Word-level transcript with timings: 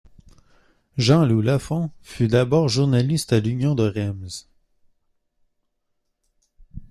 Jean-Loup 0.97 1.43
Lafont 1.43 1.91
fut 2.01 2.27
d'abord 2.27 2.67
journaliste 2.67 3.33
à 3.33 3.39
l'Union 3.39 3.75
de 3.75 3.83
Reims. 3.83 4.49